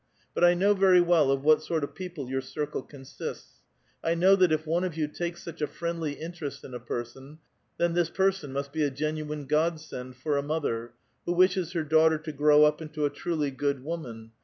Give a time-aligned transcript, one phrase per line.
[0.33, 3.59] But I know very well of what sort of peo ple your circle consists.
[4.03, 7.37] I know that if one of you takes such a friendly interest in a person,
[7.77, 10.93] then this person must be a gen uine godsend for a mother,
[11.27, 14.31] who wishes her daughter to grow up into a truly good woman.